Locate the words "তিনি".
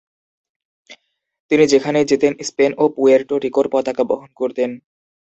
1.51-1.63